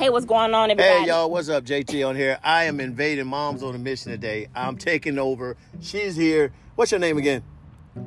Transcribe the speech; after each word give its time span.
Hey, 0.00 0.08
what's 0.08 0.24
going 0.24 0.54
on, 0.54 0.70
everybody? 0.70 1.00
Hey, 1.00 1.08
y'all, 1.08 1.30
what's 1.30 1.50
up? 1.50 1.62
JT 1.62 2.08
on 2.08 2.16
here. 2.16 2.38
I 2.42 2.64
am 2.64 2.80
invading 2.80 3.26
Moms 3.26 3.62
on 3.62 3.74
a 3.74 3.78
Mission 3.78 4.10
today. 4.10 4.48
I'm 4.54 4.78
taking 4.78 5.18
over. 5.18 5.58
She's 5.82 6.16
here. 6.16 6.54
What's 6.74 6.90
your 6.90 7.00
name 7.00 7.18
again? 7.18 7.42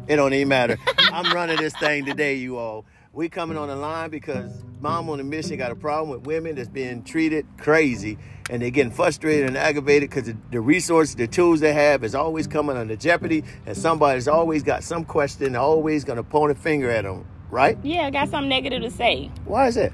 It 0.08 0.16
don't 0.16 0.34
even 0.34 0.48
matter. 0.48 0.80
I'm 0.98 1.32
running 1.32 1.58
this 1.58 1.76
thing 1.76 2.04
today, 2.04 2.34
you 2.34 2.58
all. 2.58 2.86
We 3.12 3.30
coming 3.30 3.60
on 3.60 3.68
the 3.68 3.76
line 3.76 4.10
because 4.10 4.64
Mom 4.80 5.08
on 5.08 5.20
a 5.20 5.24
Mission 5.24 5.58
got 5.58 5.72
a 5.72 5.76
problem 5.76 6.10
with 6.10 6.26
women 6.26 6.56
that's 6.56 6.68
being 6.68 7.04
treated 7.04 7.46
crazy 7.60 8.18
and 8.50 8.64
they're 8.64 8.72
getting 8.72 8.92
frustrated 8.92 9.46
and 9.46 9.56
aggravated 9.56 10.10
because 10.10 10.26
the, 10.26 10.36
the 10.50 10.62
resources, 10.62 11.14
the 11.14 11.28
tools 11.28 11.60
they 11.60 11.74
have 11.74 12.04
is 12.04 12.16
always 12.16 12.48
coming 12.48 12.76
under 12.76 12.96
jeopardy 12.96 13.44
and 13.68 13.78
somebody's 13.78 14.28
always 14.28 14.64
got 14.64 14.84
some 14.84 15.06
question, 15.06 15.56
always 15.56 16.04
going 16.06 16.18
to 16.18 16.24
point 16.24 16.52
a 16.54 16.56
finger 16.56 16.90
at 16.90 17.04
them, 17.04 17.28
right? 17.52 17.78
Yeah, 17.84 18.08
I 18.08 18.10
got 18.10 18.30
something 18.30 18.50
negative 18.50 18.82
to 18.82 18.90
say. 18.90 19.30
Why 19.46 19.68
is 19.68 19.76
that? 19.76 19.94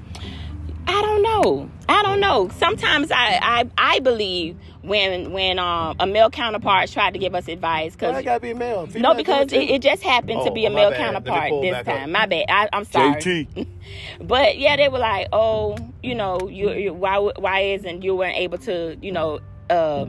I 0.90 1.02
don't 1.02 1.22
know. 1.22 1.70
I 1.88 2.02
don't 2.02 2.20
know. 2.20 2.48
Sometimes 2.58 3.10
I 3.10 3.38
I, 3.42 3.70
I 3.78 4.00
believe 4.00 4.56
when 4.82 5.32
when 5.32 5.58
um, 5.58 5.96
a 6.00 6.06
male 6.06 6.30
counterpart 6.30 6.90
tried 6.90 7.12
to 7.12 7.18
give 7.18 7.34
us 7.34 7.46
advice 7.48 7.92
because 7.92 8.16
I 8.16 8.22
gotta 8.22 8.40
be 8.40 8.50
a 8.50 8.54
male? 8.54 8.88
no 8.94 9.14
because 9.14 9.52
it, 9.52 9.62
it 9.70 9.82
just 9.82 10.02
happened 10.02 10.40
to 10.44 10.50
Oh, 10.50 10.54
be 10.54 10.66
a 10.66 10.70
male 10.70 10.90
bad. 10.90 10.98
Counterpart 10.98 11.50
this 11.62 11.72
back 11.72 11.88
up. 11.88 11.94
time. 11.98 12.12
My 12.12 12.26
bad. 12.26 12.44
I, 12.48 12.68
I'm 12.72 12.84
sorry. 12.84 13.20
JT. 13.22 13.66
But 14.20 14.58
yeah, 14.58 14.76
they 14.76 14.88
were 14.88 14.98
like, 14.98 15.28
oh, 15.32 15.76
you 16.02 16.14
know, 16.14 16.48
you, 16.48 16.70
you 16.72 16.92
why 16.94 17.18
why 17.18 17.60
isn't 17.60 18.02
you 18.02 18.14
weren't 18.14 18.36
able 18.36 18.58
to 18.58 18.96
you 19.02 19.12
know 19.12 19.40
uh, 19.68 20.06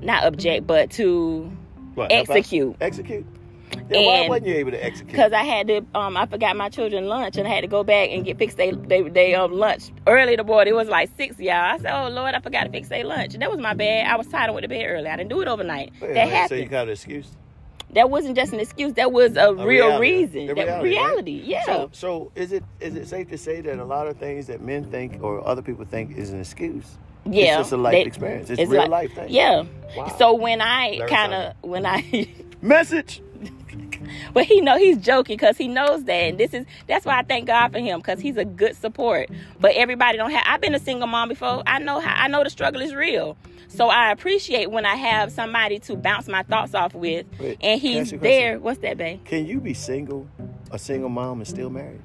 not 0.00 0.24
object 0.24 0.66
but 0.66 0.90
to 0.92 1.50
What, 1.94 2.10
execute. 2.12 2.76
Execute. 2.80 3.26
Yeah, 3.94 4.22
why 4.22 4.28
wasn't 4.28 4.46
you 4.48 4.54
able 4.54 4.70
to 4.72 4.84
execute? 4.84 5.14
Cause 5.14 5.32
I 5.32 5.42
had 5.42 5.68
to, 5.68 5.84
um, 5.94 6.16
I 6.16 6.26
forgot 6.26 6.56
my 6.56 6.68
children 6.68 7.06
lunch, 7.06 7.36
and 7.36 7.46
I 7.46 7.50
had 7.50 7.62
to 7.62 7.66
go 7.68 7.84
back 7.84 8.10
and 8.10 8.24
get 8.24 8.38
fix 8.38 8.54
they 8.54 8.72
they 8.72 9.02
they 9.02 9.34
um 9.34 9.52
lunch 9.52 9.90
early. 10.06 10.36
The 10.36 10.44
boy, 10.44 10.62
it 10.62 10.74
was 10.74 10.88
like 10.88 11.10
six 11.16 11.38
y'all. 11.38 11.54
I 11.54 11.78
said, 11.78 11.92
oh 11.94 12.08
Lord, 12.08 12.34
I 12.34 12.40
forgot 12.40 12.64
to 12.64 12.70
fix 12.70 12.88
their 12.88 13.04
lunch. 13.04 13.34
That 13.34 13.50
was 13.50 13.60
my 13.60 13.74
bad. 13.74 14.06
I 14.06 14.16
was 14.16 14.26
tired 14.26 14.46
and 14.46 14.54
went 14.54 14.64
to 14.64 14.68
bed 14.68 14.84
early. 14.86 15.08
I 15.08 15.16
didn't 15.16 15.30
do 15.30 15.40
it 15.40 15.48
overnight. 15.48 15.92
Wait, 16.00 16.14
that 16.14 16.26
wait, 16.26 16.32
happened. 16.32 16.48
So 16.48 16.54
you 16.56 16.66
got 16.66 16.86
an 16.86 16.92
excuse? 16.92 17.28
that 17.94 18.08
wasn't 18.08 18.36
just 18.36 18.52
an 18.52 18.60
excuse. 18.60 18.94
That 18.94 19.12
was 19.12 19.36
a, 19.36 19.54
real 19.54 19.98
reality. 19.98 20.00
reason. 20.00 20.46
The 20.46 20.54
reality, 20.54 20.88
reality. 20.88 21.38
right? 21.40 21.48
Yeah. 21.48 21.64
So, 21.64 21.90
so 21.92 22.32
is 22.34 22.52
it 22.52 22.64
is 22.80 22.96
it 22.96 23.06
safe 23.06 23.28
to 23.30 23.38
say 23.38 23.60
that 23.60 23.78
a 23.78 23.84
lot 23.84 24.08
of 24.08 24.16
things 24.16 24.46
that 24.46 24.62
men 24.62 24.84
think 24.90 25.22
or 25.22 25.46
other 25.46 25.62
people 25.62 25.84
think 25.84 26.16
is 26.16 26.30
an 26.30 26.40
excuse? 26.40 26.98
yeah. 27.24 27.44
It's 27.44 27.56
just 27.58 27.72
a 27.72 27.76
life 27.76 27.92
They- 27.92 28.02
experience. 28.02 28.50
It's, 28.50 28.60
real 28.70 28.82
like- 28.82 28.90
life 28.90 29.14
thing. 29.14 29.28
Yeah. 29.30 29.64
Wow. 29.96 30.14
So 30.18 30.34
when 30.34 30.60
I 30.60 31.00
kind 31.08 31.34
of 31.34 31.54
when 31.62 31.86
I 31.86 32.28
Message. 32.62 33.20
But 34.32 34.44
he 34.46 34.60
know 34.60 34.76
he's 34.78 34.98
joking 34.98 35.36
because 35.36 35.56
he 35.58 35.68
knows 35.68 36.04
that, 36.04 36.12
and 36.12 36.38
this 36.38 36.54
is 36.54 36.64
that's 36.86 37.04
why 37.04 37.18
I 37.18 37.22
thank 37.22 37.46
God 37.46 37.72
for 37.72 37.78
him 37.78 38.00
because 38.00 38.20
he's 38.20 38.36
a 38.36 38.44
good 38.44 38.76
support. 38.76 39.28
But 39.60 39.72
everybody 39.74 40.16
don't 40.18 40.30
have. 40.30 40.44
I've 40.46 40.60
been 40.60 40.74
a 40.74 40.78
single 40.78 41.06
mom 41.06 41.28
before. 41.28 41.62
I 41.66 41.78
know 41.78 42.00
how. 42.00 42.14
I 42.24 42.28
know 42.28 42.42
the 42.42 42.50
struggle 42.50 42.80
is 42.80 42.94
real. 42.94 43.36
So 43.68 43.88
I 43.88 44.10
appreciate 44.10 44.70
when 44.70 44.84
I 44.84 44.96
have 44.96 45.32
somebody 45.32 45.78
to 45.80 45.96
bounce 45.96 46.28
my 46.28 46.42
thoughts 46.42 46.74
off 46.74 46.94
with, 46.94 47.24
Wait, 47.38 47.56
and 47.62 47.80
he's 47.80 48.02
ask 48.02 48.12
you 48.12 48.18
a 48.18 48.20
there. 48.20 48.58
What's 48.60 48.80
that, 48.80 48.98
babe? 48.98 49.24
Can 49.24 49.46
you 49.46 49.60
be 49.60 49.72
single, 49.72 50.28
a 50.70 50.78
single 50.78 51.08
mom, 51.08 51.38
and 51.38 51.48
still 51.48 51.70
married? 51.70 52.00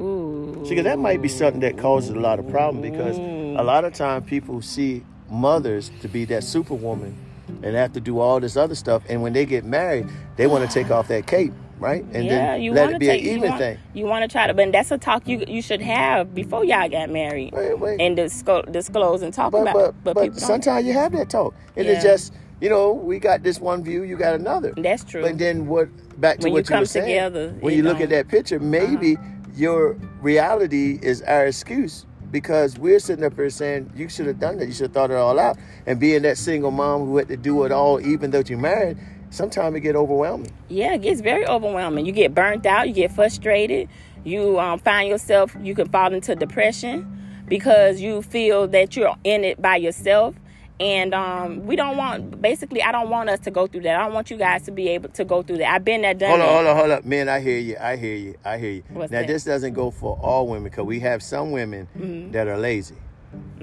Ooh. 0.00 0.64
See, 0.66 0.80
that 0.80 0.98
might 0.98 1.22
be 1.22 1.28
something 1.28 1.60
that 1.60 1.78
causes 1.78 2.10
a 2.10 2.18
lot 2.18 2.38
of 2.38 2.48
problem 2.48 2.82
because 2.82 3.16
Mm. 3.18 3.58
a 3.58 3.62
lot 3.62 3.84
of 3.84 3.92
time 3.94 4.22
people 4.22 4.60
see 4.60 5.04
mothers 5.30 5.90
to 6.00 6.08
be 6.08 6.24
that 6.26 6.42
superwoman 6.44 7.14
and 7.62 7.76
have 7.76 7.92
to 7.94 8.00
do 8.00 8.18
all 8.18 8.40
this 8.40 8.56
other 8.56 8.74
stuff, 8.74 9.02
and 9.08 9.22
when 9.22 9.32
they 9.32 9.46
get 9.46 9.64
married, 9.64 10.08
they 10.36 10.46
want 10.46 10.68
to 10.68 10.72
take 10.72 10.90
off 10.90 11.08
that 11.08 11.26
cape, 11.26 11.52
right? 11.78 12.04
And 12.12 12.24
yeah, 12.24 12.30
then 12.30 12.62
you 12.62 12.72
let 12.72 12.82
want 12.84 12.90
it 12.90 12.94
to 12.94 12.98
be 13.00 13.06
take 13.06 13.20
an 13.22 13.26
you 13.26 13.32
even 13.36 13.48
want, 13.50 13.60
thing. 13.60 13.78
You 13.94 14.06
want 14.06 14.22
to 14.22 14.28
try 14.28 14.46
to, 14.46 14.54
but 14.54 14.72
that's 14.72 14.90
a 14.90 14.98
talk 14.98 15.26
you 15.28 15.44
you 15.46 15.62
should 15.62 15.82
have 15.82 16.34
before 16.34 16.64
y'all 16.64 16.88
got 16.88 17.10
married 17.10 17.52
Wait, 17.52 17.78
wait. 17.78 18.00
and 18.00 18.16
disclose, 18.16 18.64
disclose 18.70 19.22
and 19.22 19.32
talk 19.32 19.52
but 19.52 19.62
about. 19.62 19.74
but, 20.04 20.14
but 20.14 20.14
but, 20.14 20.36
sometimes 20.40 20.86
you 20.86 20.92
have 20.92 21.12
that 21.12 21.28
talk, 21.30 21.54
and 21.76 21.86
it's 21.86 22.04
Yeah. 22.04 22.10
just 22.12 22.34
you 22.60 22.68
know 22.70 22.92
we 22.92 23.18
got 23.18 23.42
this 23.42 23.60
one 23.60 23.82
view, 23.84 24.02
you 24.04 24.16
got 24.16 24.34
another. 24.34 24.72
That's 24.76 25.04
true. 25.04 25.22
But 25.22 25.38
then 25.38 25.66
what? 25.66 25.88
Back 26.20 26.38
to 26.38 26.44
When 26.44 26.52
what 26.52 26.58
you 26.60 26.64
come 26.64 26.80
were 26.80 26.86
saying, 26.86 27.06
together, 27.06 27.56
when 27.60 27.74
you 27.74 27.82
look 27.82 28.00
at 28.00 28.10
that 28.10 28.28
picture, 28.28 28.60
maybe 28.60 29.16
uh-huh. 29.16 29.26
your 29.56 29.94
reality 30.20 30.98
is 31.02 31.22
our 31.22 31.46
excuse 31.46 32.06
because 32.32 32.78
we're 32.78 32.98
sitting 32.98 33.24
up 33.24 33.34
here 33.36 33.50
saying 33.50 33.92
you 33.94 34.08
should 34.08 34.26
have 34.26 34.40
done 34.40 34.56
that, 34.56 34.66
you 34.66 34.72
should 34.72 34.86
have 34.86 34.92
thought 34.92 35.10
it 35.10 35.16
all 35.16 35.38
out, 35.38 35.58
and 35.86 36.00
being 36.00 36.22
that 36.22 36.38
single 36.38 36.70
mom 36.70 37.06
who 37.06 37.18
had 37.18 37.28
to 37.28 37.36
do 37.36 37.62
it 37.64 37.70
all, 37.70 38.00
even 38.00 38.30
though 38.30 38.42
you're 38.44 38.58
married, 38.58 38.98
sometimes 39.30 39.76
it 39.76 39.80
get 39.80 39.94
overwhelming. 39.94 40.50
Yeah, 40.68 40.94
it 40.94 41.02
gets 41.02 41.20
very 41.20 41.46
overwhelming. 41.46 42.06
You 42.06 42.12
get 42.12 42.34
burnt 42.34 42.66
out, 42.66 42.88
you 42.88 42.94
get 42.94 43.12
frustrated, 43.12 43.88
you 44.24 44.58
um, 44.58 44.78
find 44.78 45.08
yourself, 45.08 45.54
you 45.60 45.74
can 45.74 45.88
fall 45.88 46.12
into 46.12 46.34
depression 46.34 47.44
because 47.46 48.00
you 48.00 48.22
feel 48.22 48.66
that 48.68 48.96
you're 48.96 49.14
in 49.24 49.44
it 49.44 49.60
by 49.60 49.76
yourself. 49.76 50.34
And 50.82 51.14
um, 51.14 51.64
we 51.64 51.76
don't 51.76 51.96
want, 51.96 52.42
basically, 52.42 52.82
I 52.82 52.90
don't 52.90 53.08
want 53.08 53.30
us 53.30 53.38
to 53.40 53.52
go 53.52 53.68
through 53.68 53.82
that. 53.82 54.00
I 54.00 54.04
don't 54.04 54.14
want 54.14 54.32
you 54.32 54.36
guys 54.36 54.62
to 54.64 54.72
be 54.72 54.88
able 54.88 55.10
to 55.10 55.24
go 55.24 55.42
through 55.44 55.58
that. 55.58 55.72
I've 55.72 55.84
been 55.84 56.02
there, 56.02 56.12
done 56.12 56.30
Hold 56.30 56.40
on, 56.40 56.46
that. 56.48 56.52
hold 56.54 56.66
on, 56.66 56.76
hold 56.76 57.04
on, 57.04 57.08
man. 57.08 57.28
I 57.28 57.38
hear 57.38 57.58
you. 57.58 57.76
I 57.80 57.94
hear 57.94 58.16
you. 58.16 58.34
I 58.44 58.58
hear 58.58 58.70
you. 58.72 58.82
What's 58.88 59.12
now 59.12 59.18
that? 59.18 59.24
Mm-hmm. 59.26 59.32
this 59.32 59.44
doesn't 59.44 59.74
go 59.74 59.92
for 59.92 60.18
all 60.20 60.48
women 60.48 60.64
because 60.64 60.84
we 60.84 60.98
have 60.98 61.22
some 61.22 61.52
women 61.52 61.86
that 62.32 62.48
are 62.48 62.58
lazy, 62.58 62.96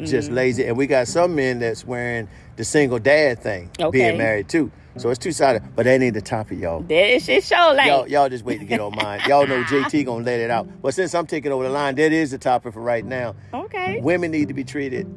just 0.04 0.32
lazy, 0.32 0.66
and 0.66 0.78
we 0.78 0.88
got 0.88 1.10
some 1.10 1.36
men 1.36 1.60
that's 1.60 1.86
wearing 1.86 2.30
the 2.56 2.64
single 2.64 3.00
dad 3.00 3.40
thing, 3.40 3.70
Okay. 3.82 3.92
being 3.92 4.18
married 4.18 4.48
too. 4.48 4.72
So 4.96 5.10
it's 5.10 5.20
two 5.20 5.32
sided, 5.34 5.64
but 5.76 5.84
that 5.84 6.02
ain't 6.02 6.14
the 6.14 6.22
topic, 6.22 6.60
y'all. 6.60 6.82
That 6.82 7.16
is 7.16 7.24
shit 7.26 7.44
show 7.44 7.74
like 7.76 7.88
Y'all, 7.88 8.08
y'all 8.08 8.28
just 8.30 8.44
wait 8.46 8.60
to 8.60 8.66
get 8.66 8.80
on 8.82 8.96
mine. 8.96 9.22
Y'all 9.28 9.46
know 9.48 9.64
JT 9.64 10.06
gonna 10.06 10.26
let 10.26 10.40
it 10.40 10.50
out. 10.50 10.68
But 10.82 10.94
since 10.94 11.14
I'm 11.16 11.26
taking 11.28 11.52
over 11.52 11.64
the 11.64 11.70
line, 11.70 11.96
that 11.96 12.12
is 12.12 12.32
the 12.32 12.38
topic 12.38 12.74
for 12.74 12.82
right 12.82 13.06
now. 13.06 13.36
okay. 13.54 14.00
Women 14.02 14.32
need 14.32 14.48
to 14.50 14.54
be 14.54 14.64
treated. 14.64 15.08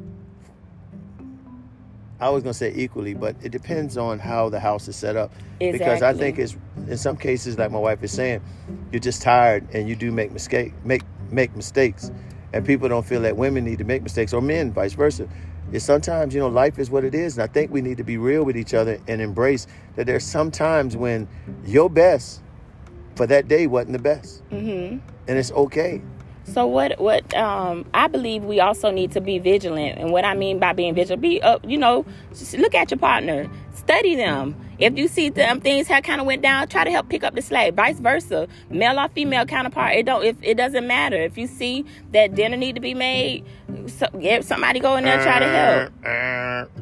I 2.23 2.29
was 2.29 2.41
gonna 2.41 2.53
say 2.53 2.73
equally, 2.73 3.13
but 3.13 3.35
it 3.43 3.51
depends 3.51 3.97
on 3.97 4.17
how 4.17 4.47
the 4.47 4.59
house 4.59 4.87
is 4.87 4.95
set 4.95 5.17
up. 5.17 5.33
Exactly. 5.59 5.71
Because 5.77 6.01
I 6.01 6.13
think 6.13 6.39
it's 6.39 6.55
in 6.87 6.97
some 6.97 7.17
cases, 7.17 7.57
like 7.57 7.69
my 7.69 7.79
wife 7.79 8.01
is 8.01 8.13
saying, 8.13 8.41
you're 8.93 9.01
just 9.01 9.21
tired 9.21 9.67
and 9.73 9.89
you 9.89 9.95
do 9.97 10.09
make 10.09 10.31
mistake 10.31 10.73
make 10.85 11.01
make 11.31 11.53
mistakes, 11.53 12.11
and 12.53 12.65
people 12.65 12.87
don't 12.87 13.05
feel 13.05 13.19
that 13.21 13.35
women 13.35 13.65
need 13.65 13.79
to 13.79 13.83
make 13.83 14.03
mistakes 14.03 14.31
or 14.31 14.41
men, 14.41 14.71
vice 14.71 14.93
versa. 14.93 15.27
It's 15.73 15.83
sometimes 15.83 16.33
you 16.33 16.39
know 16.39 16.47
life 16.47 16.79
is 16.79 16.89
what 16.89 17.03
it 17.03 17.13
is, 17.13 17.37
and 17.37 17.43
I 17.43 17.47
think 17.47 17.71
we 17.71 17.81
need 17.81 17.97
to 17.97 18.05
be 18.05 18.17
real 18.17 18.45
with 18.45 18.55
each 18.55 18.73
other 18.73 18.99
and 19.09 19.21
embrace 19.21 19.67
that. 19.97 20.05
There's 20.05 20.23
some 20.23 20.49
times 20.49 20.95
when 20.95 21.27
your 21.65 21.89
best 21.89 22.41
for 23.15 23.27
that 23.27 23.49
day 23.49 23.67
wasn't 23.67 23.93
the 23.93 23.99
best, 23.99 24.43
hmm 24.49 24.97
and 25.27 25.37
it's 25.37 25.51
okay. 25.51 26.01
So 26.45 26.65
what? 26.67 26.99
What? 26.99 27.33
Um, 27.35 27.85
I 27.93 28.07
believe 28.07 28.43
we 28.43 28.59
also 28.59 28.91
need 28.91 29.11
to 29.13 29.21
be 29.21 29.39
vigilant, 29.39 29.97
and 29.97 30.11
what 30.11 30.25
I 30.25 30.33
mean 30.33 30.59
by 30.59 30.73
being 30.73 30.93
vigilant, 30.93 31.21
be 31.21 31.41
up. 31.41 31.63
You 31.67 31.77
know, 31.77 32.05
look 32.53 32.75
at 32.75 32.91
your 32.91 32.97
partner, 32.97 33.49
study 33.73 34.15
them. 34.15 34.55
If 34.77 34.97
you 34.97 35.07
see 35.07 35.29
them 35.29 35.61
things 35.61 35.87
have 35.87 36.03
kind 36.03 36.19
of 36.19 36.27
went 36.27 36.41
down, 36.41 36.67
try 36.67 36.83
to 36.83 36.91
help 36.91 37.07
pick 37.09 37.23
up 37.23 37.33
the 37.35 37.41
slack. 37.41 37.73
Vice 37.73 37.99
versa, 37.99 38.47
male 38.69 38.99
or 38.99 39.07
female 39.09 39.45
counterpart. 39.45 39.95
It 39.95 40.05
don't. 40.05 40.23
If 40.25 40.37
it 40.41 40.55
doesn't 40.57 40.85
matter. 40.85 41.15
If 41.15 41.37
you 41.37 41.47
see 41.47 41.85
that 42.11 42.35
dinner 42.35 42.57
need 42.57 42.75
to 42.75 42.81
be 42.81 42.93
made, 42.93 43.45
so, 43.87 44.07
yeah, 44.19 44.41
somebody 44.41 44.79
go 44.79 44.97
in 44.97 45.05
there 45.05 45.23
try 45.23 45.39
to 45.39 45.47
help. 45.47 45.93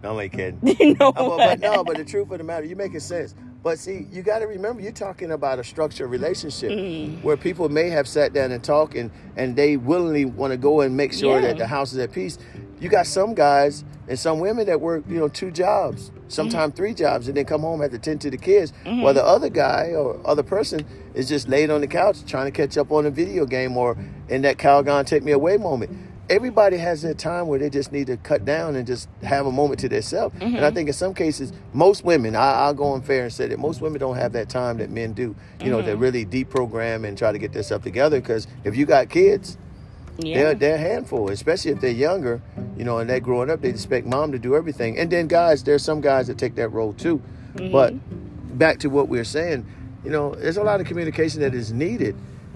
No, 0.00 0.10
I'm 0.10 0.12
only 0.12 0.28
kidding. 0.28 0.60
You 0.78 0.94
know 0.94 1.08
Uh, 1.10 1.36
but 1.36 1.60
no, 1.60 1.82
but 1.82 1.96
the 1.96 2.04
truth 2.04 2.30
of 2.30 2.38
the 2.38 2.44
matter, 2.44 2.64
you 2.64 2.76
making 2.76 3.00
sense. 3.00 3.34
But 3.62 3.78
see, 3.78 4.06
you 4.12 4.22
got 4.22 4.38
to 4.38 4.46
remember, 4.46 4.80
you're 4.80 4.92
talking 4.92 5.32
about 5.32 5.58
a 5.58 5.64
structured 5.64 6.10
relationship 6.10 6.70
Mm. 6.70 7.22
where 7.24 7.36
people 7.36 7.68
may 7.68 7.90
have 7.90 8.06
sat 8.06 8.32
down 8.32 8.52
and 8.52 8.62
talked, 8.62 8.94
and 8.94 9.10
and 9.36 9.56
they 9.56 9.76
willingly 9.76 10.24
want 10.24 10.52
to 10.52 10.56
go 10.56 10.80
and 10.80 10.96
make 10.96 11.12
sure 11.12 11.40
Yeah. 11.40 11.48
that 11.48 11.58
the 11.58 11.66
house 11.66 11.92
is 11.92 11.98
at 11.98 12.12
peace. 12.12 12.38
You 12.80 12.88
got 12.88 13.06
some 13.06 13.34
guys 13.34 13.84
and 14.06 14.16
some 14.18 14.38
women 14.38 14.66
that 14.66 14.80
work, 14.80 15.02
you 15.08 15.18
know, 15.18 15.26
two 15.28 15.50
jobs, 15.50 16.12
sometimes 16.28 16.74
three 16.74 16.94
jobs, 16.94 17.26
and 17.26 17.36
then 17.36 17.44
come 17.44 17.62
home 17.62 17.80
have 17.80 17.90
to 17.90 17.98
tend 17.98 18.20
to 18.22 18.30
the 18.30 18.36
kids. 18.36 18.72
Mm-hmm. 18.84 19.02
While 19.02 19.14
the 19.14 19.24
other 19.24 19.48
guy 19.48 19.92
or 19.96 20.20
other 20.24 20.44
person 20.44 20.84
is 21.14 21.28
just 21.28 21.48
laid 21.48 21.70
on 21.70 21.80
the 21.80 21.88
couch 21.88 22.24
trying 22.26 22.46
to 22.46 22.52
catch 22.52 22.78
up 22.78 22.92
on 22.92 23.06
a 23.06 23.10
video 23.10 23.44
game 23.44 23.76
or 23.76 23.96
in 24.28 24.42
that 24.42 24.56
Calgon 24.58 25.04
take 25.04 25.24
me 25.24 25.32
away 25.32 25.56
moment. 25.56 25.90
Everybody 26.30 26.76
has 26.76 27.00
their 27.02 27.14
time 27.14 27.46
where 27.46 27.58
they 27.58 27.70
just 27.70 27.90
need 27.90 28.06
to 28.08 28.16
cut 28.18 28.44
down 28.44 28.76
and 28.76 28.86
just 28.86 29.08
have 29.22 29.46
a 29.46 29.52
moment 29.52 29.80
to 29.80 29.88
themselves. 29.88 30.34
And 30.40 30.54
Mm-hmm. 30.54 30.64
I 30.64 30.70
think 30.70 30.88
in 30.88 30.92
some 30.92 31.14
cases, 31.14 31.52
most 31.72 32.04
women, 32.04 32.36
I, 32.36 32.52
I'll 32.52 32.74
go 32.74 32.84
on 32.84 33.00
fair 33.02 33.24
and 33.24 33.32
say 33.32 33.48
that 33.48 33.58
most 33.58 33.80
women 33.80 33.98
don't 33.98 34.16
have 34.16 34.32
that 34.32 34.48
time 34.50 34.76
that 34.78 34.90
men 34.90 35.12
do, 35.14 35.34
you 35.62 35.70
know, 35.70 35.80
to 35.80 35.92
Mm-hmm. 35.92 36.00
really 36.00 36.26
deprogram 36.26 37.06
and 37.08 37.16
try 37.16 37.32
to 37.32 37.38
get 37.38 37.52
themselves 37.52 37.82
together. 37.84 38.20
Because 38.20 38.46
if 38.64 38.76
you 38.76 38.84
got 38.84 39.08
kids, 39.08 39.56
yeah. 40.18 40.34
they're, 40.36 40.54
they're 40.54 40.74
a 40.74 40.78
handful, 40.78 41.30
especially 41.30 41.70
if 41.70 41.80
they're 41.80 41.90
younger, 41.90 42.42
you 42.76 42.84
know, 42.84 42.98
and 42.98 43.08
they're 43.08 43.20
growing 43.20 43.48
up, 43.50 43.62
they 43.62 43.70
expect 43.70 44.06
mom 44.06 44.32
to 44.32 44.38
do 44.38 44.54
everything. 44.54 44.98
And 44.98 45.10
then 45.10 45.28
guys, 45.28 45.62
there's 45.64 45.82
some 45.82 46.00
guys 46.02 46.26
that 46.26 46.36
take 46.36 46.56
that 46.56 46.68
role 46.68 46.92
too. 46.92 47.22
But 47.54 47.94
back 48.58 48.80
to 48.80 48.88
what 48.88 49.08
we 49.08 49.18
are 49.18 49.24
saying, 49.24 49.64
you 50.04 50.10
know, 50.10 50.34
there's 50.34 50.56
a 50.58 50.62
lot 50.62 50.80
of 50.80 50.86
communication 50.86 51.40
that 51.40 51.54
is 51.54 51.72
needed 51.72 52.14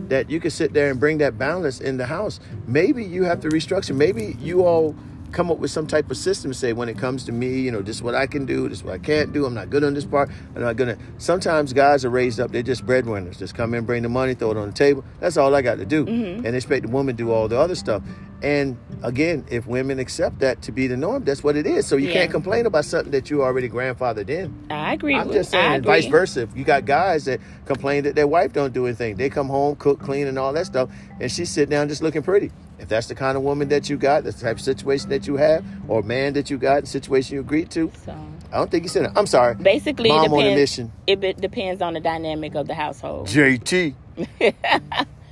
that 0.09 0.31
you 0.31 0.41
can 0.41 0.51
sit 0.51 0.73
there 0.73 0.91
and 0.91 0.99
bring 1.01 1.19
that 1.19 1.39
balance 1.39 1.81
in 1.81 1.97
the 1.97 2.07
house. 2.07 2.41
Maybe 2.67 3.05
you 3.05 3.25
have 3.25 3.41
to 3.41 3.49
restructure. 3.49 3.95
Maybe 3.95 4.37
you 4.41 4.65
all 4.67 4.95
come 5.31 5.51
up 5.51 5.57
with 5.59 5.71
some 5.71 5.87
type 5.87 6.11
of 6.11 6.17
system 6.19 6.51
to 6.51 6.57
say 6.59 6.75
when 6.75 6.91
it 6.91 6.99
comes 6.99 7.25
to 7.25 7.33
me, 7.33 7.61
you 7.61 7.71
know, 7.71 7.81
this 7.81 7.97
is 7.97 8.03
what 8.03 8.15
I 8.15 8.27
can 8.27 8.45
do, 8.45 8.69
this 8.69 8.79
is 8.79 8.85
what 8.85 8.93
I 8.95 8.99
can't 8.99 9.33
do. 9.33 9.47
I'm 9.47 9.55
not 9.55 9.71
good 9.71 9.83
on 9.83 9.95
this 9.95 10.05
part. 10.05 10.29
I'm 10.55 10.61
not 10.63 10.77
gonna. 10.77 10.99
Sometimes 11.19 11.73
guys 11.73 12.05
are 12.05 12.11
raised 12.11 12.39
up; 12.39 12.51
they're 12.53 12.63
just 12.63 12.85
breadwinners. 12.85 13.39
Just 13.39 13.55
come 13.55 13.73
in, 13.75 13.85
bring 13.87 14.03
the 14.03 14.09
money, 14.11 14.35
throw 14.35 14.51
it 14.51 14.57
on 14.59 14.69
the 14.69 14.75
table. 14.75 15.05
That's 15.21 15.37
all 15.39 15.55
I 15.55 15.63
got 15.63 15.77
to 15.79 15.87
do, 15.87 16.05
Mm-hmm. 16.05 16.45
and 16.45 16.55
expect 16.55 16.87
the 16.87 16.93
woman 16.93 17.17
to 17.17 17.23
do 17.25 17.31
all 17.31 17.49
the 17.49 17.59
other 17.59 17.75
stuff. 17.75 18.03
And 18.43 18.77
again, 19.05 19.45
if 19.51 19.67
women 19.69 20.01
accept 20.01 20.41
that 20.41 20.63
to 20.63 20.73
be 20.73 20.89
the 20.89 20.97
norm, 20.97 21.23
that's 21.25 21.45
what 21.45 21.57
it 21.57 21.65
is. 21.67 21.87
So 21.87 21.97
you 21.97 22.09
Yeah. 22.09 22.15
can't 22.15 22.31
complain 22.33 22.67
about 22.67 22.85
something 22.85 23.13
that 23.13 23.31
you 23.31 23.43
already 23.43 23.69
grandfathered 23.69 24.29
in. 24.29 24.53
I 24.69 24.95
agree. 24.95 25.15
I'm 25.15 25.29
with- 25.29 25.37
just 25.37 25.53
saying, 25.53 25.83
vice 25.83 26.07
versa. 26.07 26.43
If 26.43 26.57
you 26.57 26.65
got 26.65 26.85
guys 26.85 27.25
that 27.27 27.39
complain 27.67 28.03
that 28.03 28.17
their 28.17 28.27
wife 28.27 28.53
don't 28.53 28.73
do 28.75 28.87
anything, 28.87 29.15
they 29.15 29.31
come 29.31 29.49
home, 29.49 29.77
cook, 29.77 30.01
clean, 30.01 30.27
and 30.27 30.39
all 30.41 30.53
that 30.55 30.67
stuff, 30.67 30.89
and 31.21 31.31
she's 31.31 31.51
sitting 31.51 31.71
down 31.71 31.89
just 31.89 32.03
looking 32.03 32.23
pretty. 32.23 32.51
If 32.81 32.89
that's 32.89 33.07
the 33.07 33.15
kind 33.15 33.37
of 33.37 33.45
woman 33.45 33.69
that 33.69 33.89
you 33.89 33.97
got, 33.97 34.25
that's 34.25 34.39
the 34.41 34.47
type 34.47 34.57
of 34.57 34.63
situation 34.63 35.09
that 35.11 35.29
you 35.29 35.37
have, 35.37 35.65
or 35.87 36.03
man 36.03 36.33
that 36.33 36.51
you 36.51 36.59
got, 36.59 36.81
the 36.81 36.89
situation 36.89 37.35
you 37.37 37.41
agreed 37.41 37.71
to, 37.71 37.93
So 38.05 38.13
I 38.53 38.57
don't 38.59 38.73
think 38.73 38.83
you 38.83 38.89
said 38.89 39.05
it. 39.05 39.13
I'm 39.15 39.27
sorry. 39.29 39.55
basically, 39.55 40.09
it 40.11 40.13
Mom 40.15 40.33
on 40.35 40.41
a 40.41 40.43
depends. 40.51 40.61
mission. 40.61 40.93
It 41.07 41.41
depends 41.41 41.81
on 41.81 41.95
the 41.95 42.01
dynamic 42.01 42.57
of 42.57 42.67
the 42.67 42.75
household. 42.75 43.29
JT. 43.29 43.95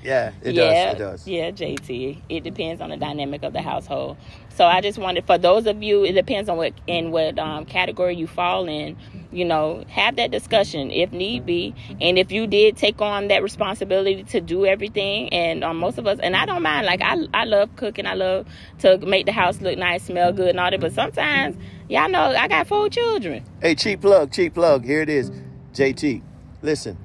yeah, 0.03 0.33
it 0.43 0.55
yeah, 0.55 0.93
does. 0.93 0.95
It 0.95 0.99
does. 0.99 1.29
Yeah, 1.29 1.51
JT. 1.51 2.23
It 2.29 2.45
depends 2.45 2.81
on 2.81 2.91
the 2.91 2.97
dynamic 2.97 3.43
of 3.43 3.53
the 3.53 3.63
household. 3.63 4.17
So 4.61 4.67
I 4.67 4.81
just 4.81 4.99
wanted 4.99 5.27
for 5.27 5.39
those 5.39 5.67
of 5.67 5.83
you, 5.83 6.05
it 6.05 6.13
depends 6.13 6.49
on 6.49 6.57
what 6.57 6.75
in 6.87 7.11
what 7.11 7.39
um, 7.39 7.65
category 7.65 8.17
you 8.17 8.27
fall 8.27 8.69
in. 8.69 8.97
You 9.33 9.45
know, 9.45 9.85
have 9.89 10.17
that 10.17 10.31
discussion 10.31 10.91
if 10.91 11.13
need 11.13 11.47
be, 11.47 11.75
and 12.01 12.19
if 12.19 12.33
you 12.33 12.47
did 12.47 12.77
take 12.77 13.01
on 13.01 13.29
that 13.29 13.43
responsibility 13.43 14.25
to 14.25 14.41
do 14.41 14.67
everything, 14.67 15.29
and 15.33 15.63
um, 15.63 15.77
most 15.77 15.99
of 15.99 16.07
us, 16.07 16.19
and 16.21 16.35
I 16.35 16.47
don't 16.47 16.63
mind. 16.63 16.87
Like 16.87 17.01
I, 17.01 17.17
I 17.33 17.45
love 17.45 17.75
cooking. 17.77 18.07
I 18.07 18.15
love 18.15 18.47
to 18.81 18.99
make 18.99 19.27
the 19.27 19.33
house 19.33 19.61
look 19.61 19.79
nice, 19.79 20.05
smell 20.05 20.33
good, 20.33 20.51
and 20.51 20.61
all 20.61 20.71
that. 20.71 20.81
But 20.81 20.93
sometimes, 20.93 21.57
y'all 21.89 22.09
know, 22.09 22.21
I 22.21 22.49
got 22.49 22.67
four 22.67 22.89
children. 22.89 23.45
Hey, 23.63 23.75
cheap 23.75 24.01
plug, 24.01 24.33
cheap 24.33 24.55
plug. 24.55 24.85
Here 24.85 25.03
it 25.03 25.09
is. 25.09 25.31
JT, 25.73 26.23
listen, 26.63 26.99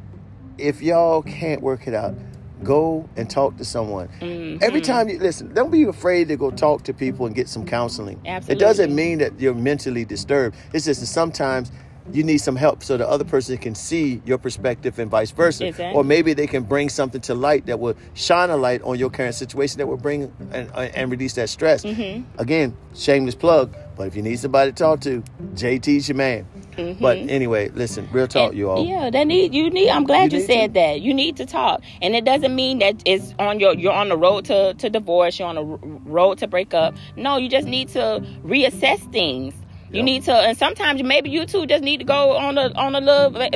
if 0.58 0.82
y'all 0.82 1.22
can't 1.22 1.62
work 1.62 1.88
it 1.88 1.94
out, 1.94 2.16
go 2.64 3.08
and 3.16 3.30
talk 3.30 3.58
to 3.58 3.66
someone. 3.66 4.08
Mm-hmm. 4.20 4.64
Every 4.64 4.82
time 4.82 5.10
you 5.10 5.20
listen, 5.20 5.54
don't 5.54 5.72
be 5.72 5.84
afraid 5.84 6.28
to 6.30 6.38
go 6.38 6.52
talk 6.52 6.84
to 6.84 6.94
people 6.94 7.26
and 7.26 7.36
get 7.36 7.50
some 7.50 7.66
counseling. 7.66 8.20
It 8.26 8.60
doesn't 8.60 8.94
mean 8.94 9.20
that 9.20 9.40
you're 9.40 9.54
mentally 9.54 10.06
disturbed. 10.06 10.56
It's 10.74 10.86
just 10.86 11.02
that 11.02 11.08
sometimes 11.08 11.72
you 12.12 12.24
need 12.24 12.38
some 12.38 12.56
help 12.56 12.84
so 12.84 12.98
the 12.98 13.08
other 13.08 13.24
person 13.24 13.58
can 13.58 13.74
see 13.74 14.22
your 14.26 14.38
perspective 14.38 15.00
and 15.00 15.10
vice 15.10 15.32
versa. 15.32 15.68
Exactly. 15.68 15.98
Or 15.98 16.04
maybe 16.04 16.34
they 16.34 16.48
can 16.48 16.64
bring 16.64 16.90
something 16.90 17.22
to 17.22 17.34
light 17.34 17.66
that 17.66 17.80
will 17.80 17.96
shine 18.14 18.50
a 18.50 18.58
light 18.58 18.82
on 18.84 19.00
your 19.00 19.10
current 19.10 19.36
situation 19.36 19.80
that 19.80 19.88
will 19.88 19.98
bring 19.98 20.32
and, 20.52 20.70
and 20.72 21.12
release 21.12 21.34
that 21.34 21.50
stress. 21.50 21.84
Mm-hmm. 21.84 22.40
Again, 22.40 22.78
shameless 22.94 23.36
plug, 23.36 23.76
but 23.96 24.08
if 24.08 24.16
you 24.16 24.22
need 24.22 24.40
somebody 24.40 24.72
to 24.72 24.76
talk 24.78 25.02
to, 25.02 25.24
JT's 25.56 26.08
your 26.10 26.16
man. 26.18 26.48
But 27.00 27.18
anyway, 27.18 27.70
listen, 27.70 28.08
real 28.12 28.28
talk, 28.28 28.54
you 28.54 28.70
all. 28.70 28.80
Mm-hmm. 28.84 28.92
Yeah, 28.92 29.10
that 29.10 29.28
need 29.28 29.54
you 29.54 29.70
need. 29.70 29.90
I'm 29.90 30.04
glad 30.04 30.34
You 30.34 30.40
you, 30.40 30.46
said 30.46 30.74
that. 30.74 31.00
You 31.00 31.14
need 31.14 31.38
to 31.38 31.46
talk, 31.46 31.82
and 32.02 32.14
it 32.16 32.26
doesn't 32.26 32.54
mean 32.54 32.80
that 32.80 33.02
it's 33.06 33.34
on 33.40 33.60
your. 33.62 33.74
You're 33.76 33.94
on 33.94 34.10
the 34.10 34.18
road 34.18 34.46
to 34.46 34.74
to 34.74 34.90
divorce. 34.90 35.40
You're 35.40 35.48
on 35.48 35.56
the 35.56 35.64
road 35.64 36.40
to 36.40 36.48
break 36.48 36.74
up. 36.74 36.94
No, 37.16 37.38
you 37.38 37.48
just 37.48 37.66
need 37.68 37.88
to 37.90 38.22
reassess 38.44 39.00
things. 39.14 39.54
You 39.90 39.98
Yep. 40.00 40.06
need 40.06 40.24
to, 40.24 40.34
and 40.34 40.58
sometimes 40.58 41.02
maybe 41.04 41.30
you 41.30 41.46
two 41.46 41.66
just 41.66 41.84
need 41.84 41.98
to 42.00 42.04
go 42.06 42.36
on 42.36 42.58
a 42.58 42.74
on 42.74 42.96
a 42.96 43.00
little 43.00 43.30
va- 43.30 43.50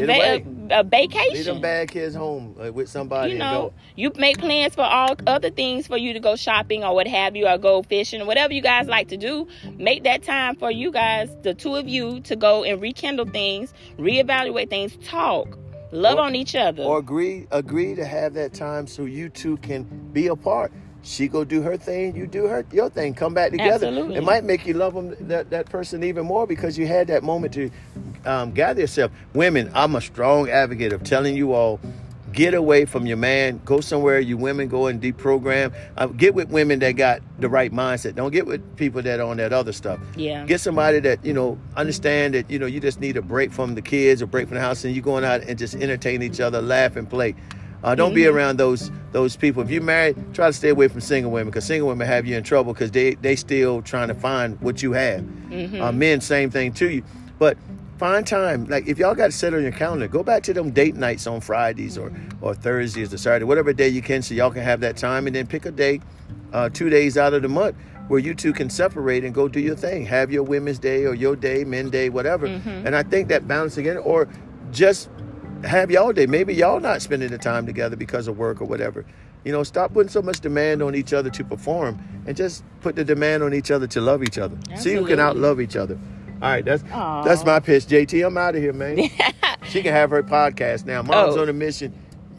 Get 0.70 0.86
va- 0.86 0.98
away. 0.98 1.08
a 1.30 1.34
Leave 1.34 1.46
them 1.46 1.62
bad 1.62 1.90
kids 1.90 2.16
home 2.16 2.56
uh, 2.64 2.72
with 2.72 2.90
somebody 2.90 3.34
You 3.34 3.40
know, 3.40 3.74
you 3.96 4.12
make 4.16 4.38
plans 4.38 4.76
for 4.76 4.84
all 4.84 5.16
other 5.28 5.50
things 5.50 5.88
for 5.88 5.98
you 5.98 6.14
to 6.14 6.20
go 6.20 6.36
shopping 6.36 6.84
or 6.84 6.94
what 6.96 7.08
have 7.08 7.36
you, 7.36 7.48
or 7.48 7.58
go 7.58 7.82
fishing, 7.84 8.22
or 8.22 8.26
whatever 8.26 8.54
you 8.54 8.62
guys 8.62 8.88
like 8.88 9.08
to 9.10 9.18
do. 9.18 9.48
Make 9.78 10.04
that 10.04 10.24
time 10.24 10.56
for 10.56 10.72
you 10.72 10.92
guys, 10.92 11.30
the 11.44 11.54
two 11.54 11.76
of 11.76 11.88
you, 11.88 12.20
to 12.22 12.36
go 12.36 12.64
and 12.64 12.82
rekindle 12.82 13.26
things, 13.28 13.74
reevaluate 13.98 14.70
things, 14.70 14.98
talk, 15.04 15.58
love 15.92 16.18
Or- 16.18 16.24
on 16.24 16.36
each 16.36 16.56
other. 16.56 16.84
Or 16.84 17.00
agree 17.00 17.48
agree 17.52 17.96
to 17.96 18.06
have 18.06 18.34
that 18.36 18.54
time 18.54 18.88
so 18.88 19.04
you 19.06 19.30
two 19.30 19.58
can 19.58 19.84
be 20.14 20.28
apart. 20.28 20.72
She 21.02 21.28
go 21.28 21.44
do 21.44 21.62
her 21.62 21.78
thing, 21.78 22.16
you 22.16 22.28
do 22.28 22.48
her 22.48 22.66
your 22.72 22.90
thing. 22.90 23.14
Come 23.14 23.34
back 23.34 23.52
together. 23.52 23.88
Absolutely. 23.88 24.16
It 24.16 24.24
might 24.24 24.44
make 24.44 24.66
you 24.66 24.74
love 24.74 24.94
them 24.94 25.16
that, 25.28 25.50
that 25.50 25.70
person 25.70 26.04
even 26.04 26.26
more 26.26 26.46
because 26.46 26.78
you 26.78 26.88
had 26.88 27.08
that 27.08 27.24
moment 27.24 27.54
to 27.54 27.72
um, 28.26 28.52
gather 28.52 28.82
yourself. 28.82 29.12
Women, 29.34 29.72
I'm 29.74 29.96
a 29.96 30.02
strong 30.02 30.50
advocate 30.50 30.94
of 30.94 31.04
telling 31.04 31.36
you 31.36 31.54
all. 31.54 31.80
Get 32.32 32.54
away 32.54 32.86
from 32.86 33.08
your 33.08 33.18
man. 33.18 33.60
Go 33.66 33.82
somewhere. 33.82 34.20
You 34.20 34.38
women 34.38 34.68
go 34.68 34.86
and 34.86 35.02
deprogram. 35.02 35.74
Uh, 35.98 36.06
get 36.08 36.36
with 36.36 36.50
women 36.50 36.78
that 36.78 36.92
got 36.92 37.22
the 37.40 37.50
right 37.50 37.72
mindset. 37.72 38.14
Don't 38.14 38.32
get 38.32 38.46
with 38.46 38.78
people 38.78 39.02
that 39.02 39.20
are 39.20 39.26
on 39.26 39.38
that 39.38 39.52
other 39.52 39.72
stuff. 39.72 40.00
Yeah. 40.16 40.46
Get 40.46 40.62
somebody 40.62 41.00
that 41.00 41.26
you 41.26 41.34
know 41.34 41.58
understand 41.76 42.36
that 42.36 42.48
you 42.52 42.60
know 42.60 42.68
you 42.68 42.80
just 42.80 43.00
need 43.00 43.18
a 43.18 43.24
break 43.24 43.52
from 43.52 43.74
the 43.74 43.82
kids 43.82 44.22
or 44.22 44.28
break 44.28 44.48
from 44.48 44.56
the 44.56 44.62
house, 44.62 44.86
and 44.86 44.96
you 44.96 45.02
going 45.02 45.24
out 45.24 45.42
and 45.42 45.58
just 45.58 45.74
entertain 45.74 46.22
each 46.22 46.40
other, 46.40 46.62
laugh 46.62 46.98
and 46.98 47.10
play. 47.10 47.34
Uh, 47.84 47.96
don't 47.96 48.14
be 48.14 48.26
around 48.28 48.58
those 48.58 48.92
those 49.12 49.36
people. 49.36 49.64
If 49.64 49.70
you're 49.72 49.82
married, 49.82 50.18
try 50.34 50.48
to 50.48 50.54
stay 50.54 50.70
away 50.70 50.88
from 50.88 51.02
single 51.02 51.32
women 51.32 51.48
because 51.50 51.66
single 51.66 51.88
women 51.88 52.08
have 52.08 52.26
you 52.26 52.36
in 52.36 52.44
trouble 52.44 52.74
because 52.74 52.92
they 52.92 53.16
they 53.16 53.36
still 53.36 53.82
trying 53.82 54.10
to 54.10 54.14
find 54.14 54.60
what 54.62 54.84
you 54.84 54.92
have. 54.94 55.22
Uh, 55.82 55.92
men, 55.92 56.22
same 56.22 56.50
thing 56.50 56.74
to 56.74 56.90
you. 56.90 57.04
But 57.38 57.58
find 57.98 58.28
time. 58.28 58.66
Like 58.66 58.88
if 58.88 59.00
y'all 59.00 59.16
got 59.16 59.28
to 59.28 59.32
set 59.32 59.54
on 59.54 59.62
your 59.64 59.72
calendar, 59.72 60.08
go 60.08 60.24
back 60.24 60.44
to 60.44 60.54
them 60.54 60.72
date 60.72 60.96
nights 60.96 61.26
on 61.26 61.40
Fridays 61.42 61.98
or 61.98 62.12
or 62.42 62.54
Thursdays 62.54 63.14
or 63.14 63.18
Saturday, 63.18 63.46
whatever 63.46 63.72
day 63.74 63.88
you 63.88 64.02
can, 64.02 64.22
so 64.22 64.34
y'all 64.34 64.52
can 64.52 64.64
have 64.64 64.82
that 64.82 64.98
time, 64.98 65.26
and 65.28 65.36
then 65.36 65.48
pick 65.48 65.66
a 65.66 65.72
day, 65.72 66.02
uh, 66.54 66.70
two 66.70 66.90
days 66.90 67.18
out 67.18 67.34
of 67.34 67.42
the 67.42 67.50
month 67.50 67.76
where 68.10 68.20
you 68.20 68.34
two 68.34 68.52
can 68.52 68.70
separate 68.72 69.24
and 69.24 69.36
go 69.36 69.48
do 69.48 69.60
your 69.60 69.76
thing. 69.76 70.04
Have 70.06 70.32
your 70.32 70.42
women's 70.44 70.80
day 70.80 71.06
or 71.06 71.14
your 71.14 71.36
day, 71.36 71.64
men 71.64 71.90
day, 71.92 72.10
whatever. 72.10 72.48
And 72.48 72.96
I 72.96 73.04
think 73.04 73.28
that 73.30 73.48
balance 73.48 73.78
again, 73.78 73.98
or 73.98 74.28
just 74.72 75.10
have 75.64 75.92
y'all 75.92 76.12
day. 76.14 76.26
Maybe 76.26 76.54
y'all 76.54 76.80
not 76.80 77.02
spending 77.02 77.30
the 77.30 77.38
time 77.38 77.66
together 77.66 77.96
because 77.96 78.28
of 78.28 78.38
work 78.38 78.62
or 78.62 78.66
whatever. 78.66 79.06
You 79.46 79.52
know, 79.52 79.64
stop 79.64 79.94
putting 79.94 80.10
so 80.10 80.22
much 80.22 80.40
demand 80.42 80.82
on 80.82 80.96
each 80.96 81.14
other 81.14 81.30
to 81.30 81.44
perform 81.44 82.00
and 82.28 82.36
just 82.36 82.64
put 82.82 82.96
the 82.96 83.06
demand 83.06 83.42
on 83.44 83.54
each 83.54 83.72
other 83.72 83.88
to 83.88 84.02
love 84.02 84.22
each 84.24 84.38
other. 84.38 84.58
See 84.76 84.94
who 84.94 85.06
can 85.06 85.20
Absolutely. 85.20 85.22
out 85.22 85.38
love 85.38 85.62
each 85.62 85.76
other. 85.76 85.98
All 86.42 86.50
right, 86.50 86.64
that's 86.64 86.84
Aw. 86.92 87.24
that's 87.24 87.44
my 87.46 87.60
pitch. 87.60 87.86
JT, 87.86 88.26
I'm 88.26 88.38
out 88.38 88.56
of 88.56 88.62
here, 88.62 88.74
man. 88.74 88.98
she 89.70 89.82
can 89.82 89.94
have 89.94 90.10
her 90.12 90.24
podcast 90.24 90.86
now. 90.86 91.02
Mom's 91.02 91.36
Oh. 91.36 91.42
on 91.42 91.50
a 91.50 91.54
mission. 91.54 91.94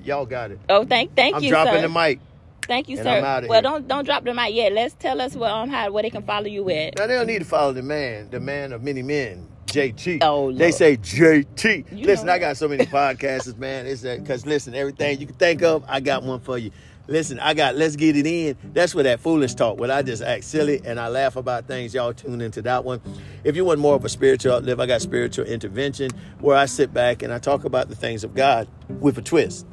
Y'all 0.04 0.24
got 0.26 0.50
it. 0.50 0.58
oh, 0.68 0.84
thank 0.84 1.14
thank 1.14 1.32
you. 1.32 1.36
I'm 1.38 1.42
you, 1.44 1.50
dropping 1.50 1.74
sir. 1.74 1.82
the 1.82 1.88
mic. 1.90 2.20
Thank 2.66 2.88
you, 2.88 2.96
sir. 2.96 3.08
I'm 3.08 3.22
well, 3.22 3.42
here. 3.54 3.62
don't 3.62 3.88
don't 3.88 4.04
drop 4.04 4.24
the 4.24 4.32
mic 4.32 4.54
yet. 4.54 4.72
Let's 4.72 4.94
tell 4.94 5.20
us 5.20 5.34
what 5.34 5.50
um 5.50 5.68
how 5.68 5.90
where 5.90 6.02
they 6.02 6.10
can 6.10 6.22
follow 6.22 6.46
you 6.46 6.68
at. 6.70 6.96
Now 6.98 7.06
they 7.06 7.14
don't 7.14 7.26
need 7.26 7.40
to 7.40 7.44
follow 7.44 7.72
the 7.72 7.82
man, 7.82 8.30
the 8.30 8.40
man 8.40 8.72
of 8.72 8.82
many 8.82 9.02
men, 9.02 9.46
JT. 9.70 10.18
Oh, 10.22 10.52
they 10.52 10.72
say 10.72 10.96
JT. 10.96 11.92
You 11.92 12.06
listen, 12.06 12.28
I 12.28 12.38
got 12.38 12.56
so 12.56 12.68
many 12.68 12.86
podcasts, 12.86 13.56
man. 13.56 13.86
It's 13.86 14.02
because 14.02 14.44
listen, 14.46 14.74
everything 14.74 15.20
you 15.20 15.26
can 15.26 15.36
think 15.36 15.62
of, 15.62 15.84
I 15.88 16.00
got 16.00 16.22
one 16.22 16.40
for 16.40 16.58
you. 16.58 16.70
Listen, 17.06 17.40
I 17.40 17.54
got 17.54 17.74
Let's 17.74 17.96
Get 17.96 18.16
It 18.16 18.26
In. 18.26 18.56
That's 18.72 18.94
where 18.94 19.02
that 19.04 19.18
foolish 19.18 19.54
talk, 19.54 19.80
where 19.80 19.90
I 19.90 20.02
just 20.02 20.22
act 20.22 20.44
silly 20.44 20.80
and 20.84 21.00
I 21.00 21.08
laugh 21.08 21.34
about 21.34 21.66
things. 21.66 21.92
Y'all 21.92 22.12
tune 22.12 22.40
into 22.40 22.62
that 22.62 22.84
one. 22.84 23.00
If 23.42 23.56
you 23.56 23.64
want 23.64 23.80
more 23.80 23.96
of 23.96 24.04
a 24.04 24.08
spiritual 24.08 24.52
uplift, 24.52 24.80
I 24.80 24.86
got 24.86 25.02
spiritual 25.02 25.46
intervention, 25.46 26.10
where 26.38 26.56
I 26.56 26.66
sit 26.66 26.94
back 26.94 27.22
and 27.22 27.32
I 27.32 27.38
talk 27.38 27.64
about 27.64 27.88
the 27.88 27.96
things 27.96 28.22
of 28.22 28.34
God 28.34 28.68
with 28.88 29.18
a 29.18 29.22
twist. 29.22 29.66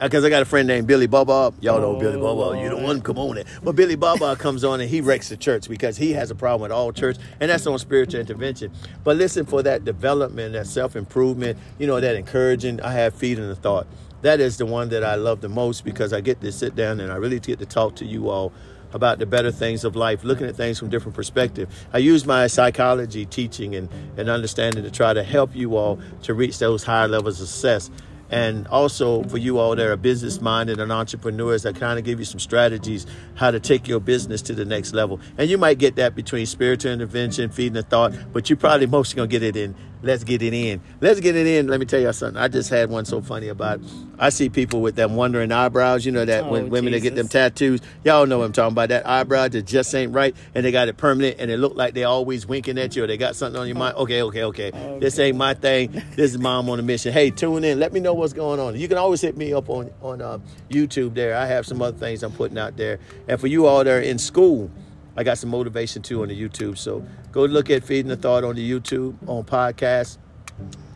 Uh, 0.00 0.08
because 0.08 0.24
I 0.24 0.28
got 0.28 0.42
a 0.42 0.44
friend 0.44 0.66
named 0.66 0.86
Billy 0.88 1.06
Bubba. 1.06 1.54
Y'all 1.60 1.80
know 1.80 1.96
Billy 1.98 2.16
Bubba. 2.16 2.46
Oh, 2.46 2.52
you 2.60 2.68
don't 2.68 2.82
want 2.82 2.98
to 2.98 3.04
come 3.04 3.18
on 3.18 3.38
it. 3.38 3.46
But 3.62 3.76
Billy 3.76 3.96
Bubba 3.96 4.36
comes 4.38 4.64
on 4.64 4.80
and 4.80 4.90
he 4.90 5.00
wrecks 5.00 5.28
the 5.28 5.36
church 5.36 5.68
because 5.68 5.96
he 5.96 6.12
has 6.12 6.30
a 6.32 6.34
problem 6.34 6.62
with 6.62 6.72
all 6.72 6.92
church, 6.92 7.16
and 7.40 7.50
that's 7.50 7.66
on 7.66 7.78
spiritual 7.78 8.20
intervention. 8.20 8.72
But 9.04 9.16
listen 9.16 9.46
for 9.46 9.62
that 9.62 9.84
development, 9.84 10.54
that 10.54 10.66
self 10.66 10.96
improvement, 10.96 11.58
you 11.78 11.86
know, 11.86 12.00
that 12.00 12.16
encouraging. 12.16 12.80
I 12.80 12.92
have 12.92 13.14
feeding 13.14 13.46
the 13.46 13.54
thought. 13.54 13.86
That 14.22 14.40
is 14.40 14.56
the 14.56 14.66
one 14.66 14.88
that 14.88 15.04
I 15.04 15.14
love 15.14 15.42
the 15.42 15.48
most 15.48 15.84
because 15.84 16.12
I 16.12 16.20
get 16.20 16.40
to 16.40 16.50
sit 16.50 16.74
down 16.74 16.98
and 16.98 17.12
I 17.12 17.16
really 17.16 17.38
get 17.38 17.58
to 17.60 17.66
talk 17.66 17.94
to 17.96 18.04
you 18.04 18.30
all 18.30 18.52
about 18.94 19.18
the 19.18 19.26
better 19.26 19.50
things 19.50 19.84
of 19.84 19.96
life, 19.96 20.24
looking 20.24 20.46
at 20.46 20.56
things 20.56 20.78
from 20.78 20.88
different 20.88 21.14
perspective. 21.14 21.68
I 21.92 21.98
use 21.98 22.24
my 22.24 22.46
psychology 22.46 23.26
teaching 23.26 23.74
and, 23.74 23.88
and 24.16 24.30
understanding 24.30 24.84
to 24.84 24.90
try 24.90 25.12
to 25.12 25.22
help 25.22 25.54
you 25.54 25.76
all 25.76 26.00
to 26.22 26.32
reach 26.32 26.58
those 26.58 26.84
higher 26.84 27.08
levels 27.08 27.40
of 27.40 27.48
success. 27.48 27.90
And 28.30 28.66
also 28.68 29.22
for 29.24 29.38
you 29.38 29.58
all 29.58 29.76
that 29.76 29.86
are 29.86 29.96
business 29.96 30.40
minded 30.40 30.80
and 30.80 30.90
entrepreneurs, 30.90 31.66
I 31.66 31.72
kind 31.72 31.98
of 31.98 32.04
give 32.04 32.18
you 32.18 32.24
some 32.24 32.40
strategies 32.40 33.06
how 33.34 33.50
to 33.50 33.60
take 33.60 33.86
your 33.86 34.00
business 34.00 34.42
to 34.42 34.54
the 34.54 34.64
next 34.64 34.92
level. 34.94 35.20
And 35.38 35.50
you 35.50 35.58
might 35.58 35.78
get 35.78 35.96
that 35.96 36.14
between 36.14 36.46
spiritual 36.46 36.92
intervention, 36.92 37.50
feeding 37.50 37.74
the 37.74 37.82
thought, 37.82 38.14
but 38.32 38.48
you're 38.48 38.56
probably 38.56 38.86
most 38.86 39.14
gonna 39.14 39.28
get 39.28 39.42
it 39.42 39.56
in. 39.56 39.74
Let's 40.04 40.22
get 40.22 40.42
it 40.42 40.52
in. 40.52 40.82
Let's 41.00 41.20
get 41.20 41.34
it 41.34 41.46
in. 41.46 41.66
Let 41.66 41.80
me 41.80 41.86
tell 41.86 42.00
you 42.00 42.12
something. 42.12 42.36
I 42.40 42.48
just 42.48 42.68
had 42.68 42.90
one 42.90 43.06
so 43.06 43.22
funny 43.22 43.48
about. 43.48 43.80
I 44.18 44.28
see 44.28 44.50
people 44.50 44.82
with 44.82 44.96
them 44.96 45.16
wondering 45.16 45.50
eyebrows. 45.50 46.04
You 46.04 46.12
know 46.12 46.26
that 46.26 46.44
Oh, 46.44 46.50
when 46.50 46.68
women 46.68 46.92
that 46.92 47.00
get 47.00 47.14
them 47.14 47.26
tattoos, 47.26 47.80
y'all 48.04 48.26
know 48.26 48.38
what 48.38 48.44
I'm 48.44 48.52
talking 48.52 48.72
about. 48.72 48.90
That 48.90 49.06
eyebrow 49.06 49.48
that 49.48 49.62
just 49.62 49.94
ain't 49.94 50.12
right, 50.12 50.36
and 50.54 50.64
they 50.64 50.70
got 50.72 50.88
it 50.88 50.98
permanent, 50.98 51.36
and 51.38 51.50
it 51.50 51.56
look 51.56 51.74
like 51.74 51.94
they 51.94 52.04
always 52.04 52.46
winking 52.46 52.78
at 52.78 52.94
you, 52.94 53.04
or 53.04 53.06
they 53.06 53.16
got 53.16 53.34
something 53.34 53.58
on 53.58 53.66
your 53.66 53.76
mind. 53.76 53.96
Okay, 53.96 54.22
okay, 54.22 54.44
okay. 54.44 54.98
This 55.00 55.18
ain't 55.18 55.38
my 55.38 55.54
thing. 55.54 55.90
This 56.16 56.32
is 56.32 56.38
mom 56.38 56.68
on 56.68 56.78
a 56.78 56.82
mission. 56.82 57.12
Hey, 57.12 57.30
tune 57.30 57.64
in. 57.64 57.80
Let 57.80 57.92
me 57.94 58.00
know 58.00 58.12
what's 58.12 58.34
going 58.34 58.60
on. 58.60 58.78
You 58.78 58.88
can 58.88 58.98
always 58.98 59.22
hit 59.22 59.36
me 59.38 59.54
up 59.54 59.70
on 59.70 59.90
on 60.02 60.20
uh, 60.20 60.38
YouTube. 60.68 61.14
There, 61.14 61.34
I 61.34 61.46
have 61.46 61.64
some 61.64 61.80
other 61.80 61.96
things 61.96 62.22
I'm 62.22 62.32
putting 62.32 62.58
out 62.58 62.76
there. 62.76 62.98
And 63.26 63.40
for 63.40 63.46
you 63.46 63.66
all 63.66 63.82
that 63.82 63.90
are 63.90 64.00
in 64.00 64.18
school, 64.18 64.70
I 65.16 65.22
got 65.24 65.38
some 65.38 65.50
motivation 65.50 66.02
too 66.02 66.22
on 66.22 66.28
the 66.28 66.40
YouTube. 66.40 66.76
So 66.78 67.04
go 67.32 67.44
look 67.44 67.70
at 67.70 67.84
Feeding 67.84 68.08
the 68.08 68.16
Thought 68.16 68.44
on 68.44 68.56
the 68.56 68.68
YouTube, 68.70 69.16
on 69.28 69.44
podcast, 69.44 70.18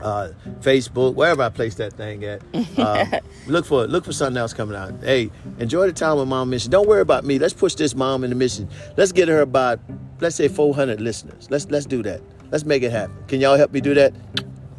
uh, 0.00 0.30
Facebook, 0.60 1.14
wherever 1.14 1.42
I 1.42 1.48
place 1.48 1.74
that 1.76 1.92
thing 1.94 2.24
at. 2.24 2.42
Um, 2.78 3.12
look 3.48 3.64
for 3.64 3.82
it. 3.84 3.90
look 3.90 4.04
for 4.04 4.12
something 4.12 4.36
else 4.36 4.52
coming 4.54 4.76
out. 4.76 4.94
Hey, 5.02 5.30
enjoy 5.58 5.86
the 5.86 5.92
time 5.92 6.16
with 6.18 6.28
Mom 6.28 6.48
Mission. 6.48 6.70
Don't 6.70 6.88
worry 6.88 7.00
about 7.00 7.24
me. 7.24 7.38
Let's 7.38 7.54
push 7.54 7.74
this 7.74 7.94
mom 7.96 8.22
in 8.22 8.30
the 8.30 8.36
mission. 8.36 8.68
Let's 8.96 9.10
get 9.10 9.26
her 9.26 9.40
about 9.40 9.80
let's 10.20 10.36
say 10.36 10.46
400 10.46 11.00
listeners. 11.00 11.48
Let's 11.50 11.68
let's 11.70 11.86
do 11.86 12.02
that. 12.04 12.20
Let's 12.52 12.64
make 12.64 12.82
it 12.84 12.92
happen. 12.92 13.16
Can 13.26 13.40
y'all 13.40 13.56
help 13.56 13.72
me 13.72 13.80
do 13.80 13.94
that? 13.94 14.12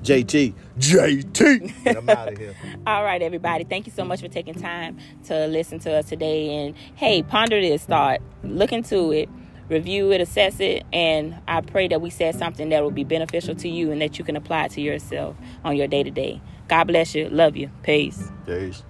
JT. 0.03 0.53
JT. 0.77 1.73
And 1.85 1.97
I'm 1.97 2.09
out 2.09 2.31
of 2.31 2.37
here. 2.37 2.55
All 2.87 3.03
right, 3.03 3.21
everybody. 3.21 3.63
Thank 3.63 3.85
you 3.85 3.93
so 3.93 4.03
much 4.03 4.21
for 4.21 4.27
taking 4.27 4.53
time 4.53 4.97
to 5.25 5.47
listen 5.47 5.79
to 5.79 5.93
us 5.93 6.05
today. 6.09 6.55
And 6.55 6.75
hey, 6.95 7.23
ponder 7.23 7.59
this 7.59 7.83
thought, 7.85 8.19
look 8.43 8.71
into 8.71 9.11
it, 9.11 9.29
review 9.67 10.11
it, 10.11 10.21
assess 10.21 10.59
it, 10.59 10.85
and 10.93 11.39
I 11.47 11.61
pray 11.61 11.87
that 11.87 12.01
we 12.01 12.09
said 12.09 12.35
something 12.35 12.69
that 12.69 12.83
will 12.83 12.91
be 12.91 13.03
beneficial 13.03 13.55
to 13.55 13.69
you 13.69 13.91
and 13.91 14.01
that 14.01 14.17
you 14.17 14.25
can 14.25 14.35
apply 14.35 14.65
it 14.65 14.71
to 14.71 14.81
yourself 14.81 15.35
on 15.63 15.75
your 15.75 15.87
day 15.87 16.03
to 16.03 16.11
day. 16.11 16.41
God 16.67 16.85
bless 16.85 17.15
you. 17.15 17.29
Love 17.29 17.55
you. 17.55 17.69
Peace. 17.83 18.31
Peace. 18.45 18.83